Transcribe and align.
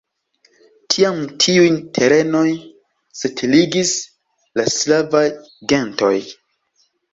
Tiam 0.93 1.19
tiujn 1.43 1.77
terenoj 1.97 2.47
setligis 3.21 3.93
la 4.61 4.67
slavaj 4.79 5.25
gentoj. 5.75 6.15